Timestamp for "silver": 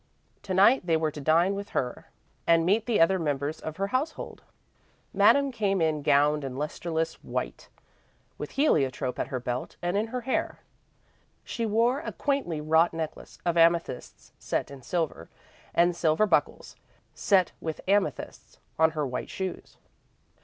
14.81-15.29, 15.95-16.25